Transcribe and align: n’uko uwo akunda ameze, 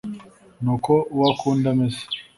n’uko 0.63 0.91
uwo 1.13 1.25
akunda 1.33 1.65
ameze, 1.73 2.01